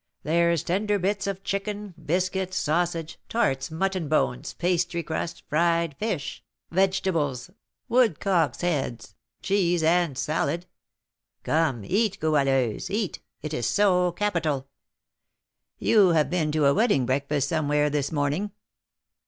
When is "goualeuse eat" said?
12.19-13.19